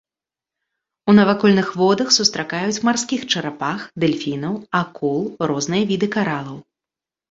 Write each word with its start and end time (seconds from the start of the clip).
У 1.05 1.11
навакольных 1.19 1.67
водах 1.81 2.07
сустракаюць 2.17 2.81
марскіх 2.91 3.29
чарапах, 3.31 3.79
дэльфінаў, 4.07 4.53
акул, 4.85 5.21
розныя 5.55 5.83
віды 5.95 6.15
каралаў. 6.21 6.57